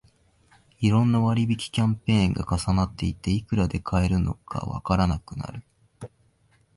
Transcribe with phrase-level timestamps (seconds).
[0.79, 5.61] いろんな割引キャンペーンが重なっていて、いくらで買えるのかわからなくなる